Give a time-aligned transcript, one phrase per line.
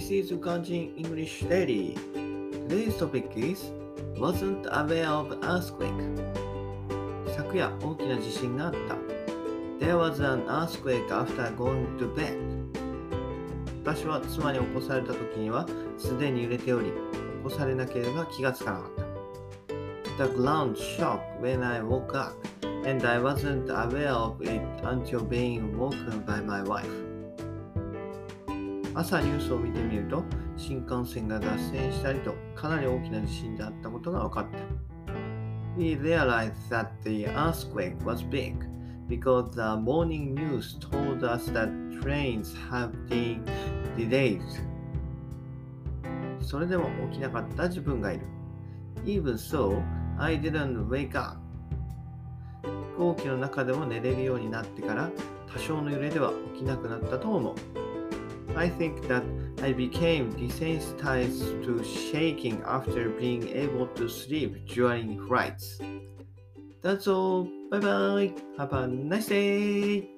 [0.00, 1.92] This is Ganjin English Daily.
[2.14, 3.68] Today's topic is
[4.16, 5.92] Wasn't aware of earthquake.
[7.36, 8.94] 昨夜大きな地震があった。
[9.78, 12.32] There was an earthquake after going to bed.
[13.84, 15.66] 私は妻に起こされた時には
[15.98, 16.92] すでに揺れており、起
[17.44, 20.24] こされなければ気がつかなかった。
[20.24, 22.32] The ground shook when I woke up,
[22.88, 27.09] and I wasn't aware of it until being woken by my wife.
[28.94, 30.24] 朝ニュースを見てみると
[30.56, 34.58] 新幹線が脱線したりとかなり大きな地震であったことが分かった
[35.76, 38.56] We realized that the earthquake was big
[39.08, 41.70] because the morning news told us that
[42.02, 43.44] trains have been
[43.96, 44.42] delayed
[46.40, 48.26] それでも起きなかった自分がいる
[49.04, 49.80] Even so,
[50.18, 51.38] I didn't wake up
[52.62, 52.68] 飛
[52.98, 55.10] 行機の中でも寝れるようになってから
[55.52, 57.54] 多少の揺れでは起きなくなったと思う
[58.56, 59.24] I think that
[59.62, 65.78] I became desensitized to shaking after being able to sleep during flights.
[66.82, 67.48] That's all.
[67.70, 68.34] Bye bye.
[68.58, 70.08] Have a nice day.